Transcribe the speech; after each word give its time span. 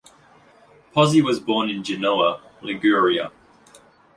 Pozzi 0.95 1.23
was 1.23 1.39
born 1.39 1.69
in 1.69 1.83
Genoa, 1.83 2.41
Liguria. 2.63 3.29